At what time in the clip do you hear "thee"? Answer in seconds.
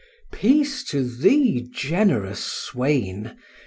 1.07-1.67